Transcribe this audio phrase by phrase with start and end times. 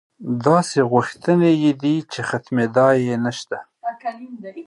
[0.45, 3.57] داسې غوښتنې یې دي چې ختمېدا یې نشته.